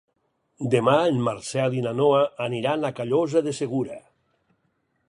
[0.75, 4.01] Demà en Marcel i na Noa aniran a Callosa de Segura.